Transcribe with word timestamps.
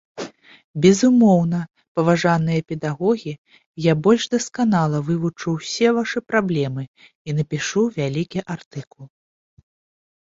Безумоўна, 0.85 1.57
паважаныя 1.99 2.61
педагогі, 2.71 3.33
я 3.87 3.93
больш 4.07 4.23
дасканала 4.37 5.03
вывучу 5.11 5.47
ўсе 5.59 5.87
вашы 6.01 6.19
праблемы 6.33 6.83
і 6.87 7.29
напішу 7.41 7.81
вялікі 7.99 8.39
артыкул. 8.59 9.05